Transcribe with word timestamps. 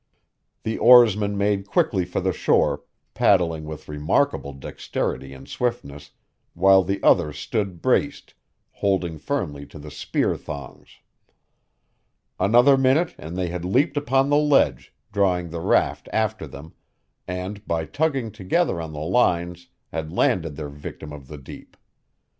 The 0.63 0.79
oarsman 0.79 1.37
made 1.37 1.67
quickly 1.67 2.05
for 2.05 2.19
the 2.19 2.33
shore, 2.33 2.81
paddling 3.13 3.65
with 3.65 3.87
remarkable 3.87 4.51
dexterity 4.51 5.31
and 5.31 5.47
swiftness, 5.47 6.09
while 6.55 6.81
the 6.83 7.03
other 7.03 7.31
stood 7.31 7.83
braced, 7.83 8.33
holding 8.71 9.19
firmly 9.19 9.67
to 9.67 9.77
the 9.77 9.91
spear 9.91 10.35
thongs. 10.35 10.97
Another 12.39 12.77
minute 12.79 13.13
and 13.19 13.37
they 13.37 13.49
had 13.49 13.63
leaped 13.63 13.95
upon 13.95 14.31
the 14.31 14.37
ledge, 14.41 14.91
drawing 15.11 15.51
the 15.51 15.61
raft 15.61 16.09
after 16.11 16.47
them, 16.47 16.73
and, 17.27 17.63
by 17.67 17.85
tugging 17.85 18.31
together 18.31 18.81
on 18.81 18.93
the 18.93 19.01
lines, 19.05 19.67
had 19.91 20.11
landed 20.11 20.55
their 20.55 20.69
victim 20.69 21.13
of 21.13 21.27
the 21.27 21.37
deep. 21.37 21.77